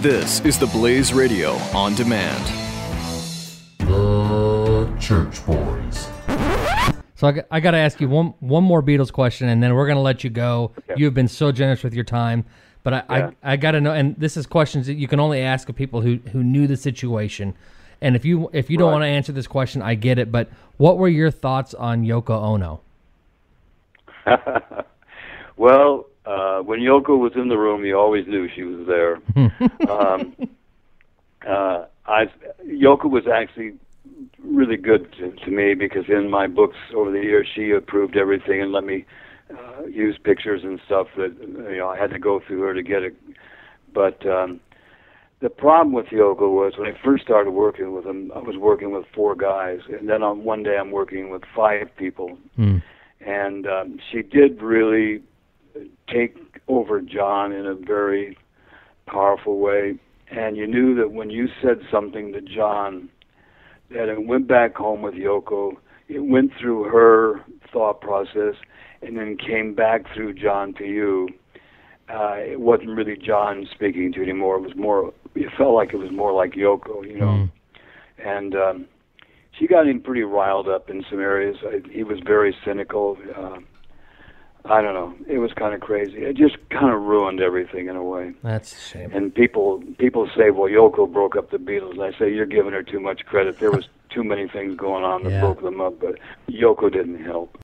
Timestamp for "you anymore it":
74.18-74.62